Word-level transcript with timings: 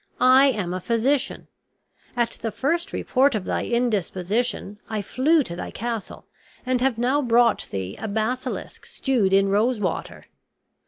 I 0.19 0.47
am 0.47 0.73
a 0.73 0.79
physician; 0.81 1.47
at 2.17 2.31
the 2.41 2.49
first 2.49 2.91
report 2.91 3.35
of 3.35 3.43
thy 3.45 3.65
indisposition 3.65 4.79
I 4.89 5.03
flew 5.03 5.43
to 5.43 5.55
thy 5.55 5.69
castle 5.69 6.25
and 6.65 6.81
have 6.81 6.97
now 6.97 7.21
brought 7.21 7.67
thee 7.69 7.95
a 7.99 8.07
basilisk 8.07 8.87
stewed 8.87 9.31
in 9.31 9.49
rose 9.49 9.79
water. 9.79 10.25